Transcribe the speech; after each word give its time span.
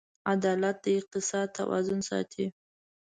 عدالت 0.33 0.77
د 0.83 0.85
اقتصاد 0.99 1.47
توازن 1.59 1.99
ساتي. 2.09 2.45